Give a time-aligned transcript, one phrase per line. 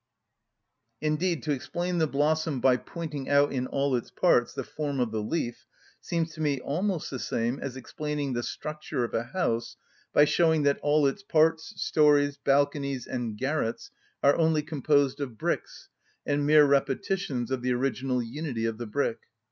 [0.99, 5.11] Indeed, to explain the blossom by pointing out in all its parts the form of
[5.11, 5.67] the leaf
[5.99, 9.77] seems to me almost the same as explaining the structure of a house
[10.11, 13.91] by showing that all its parts, storeys, balconies, and garrets,
[14.23, 15.89] are only composed of bricks
[16.25, 19.19] and mere repetitions of the original unity of the brick.